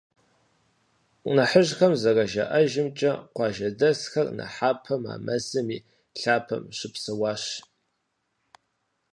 [1.35, 5.79] Нэхъыжьхэм зэрыжаӏэжымкӏэ, къуажэдэсхэр нэхъапэм а мэзым и
[6.19, 7.43] лъапэм щыпсэуащ.